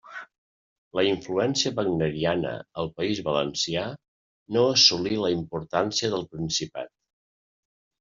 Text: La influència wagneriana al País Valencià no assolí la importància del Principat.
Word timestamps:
La 0.99 1.03
influència 1.09 1.73
wagneriana 1.81 2.55
al 2.85 2.91
País 2.97 3.23
Valencià 3.29 3.87
no 4.59 4.67
assolí 4.75 5.23
la 5.29 5.35
importància 5.39 6.15
del 6.19 6.31
Principat. 6.37 6.97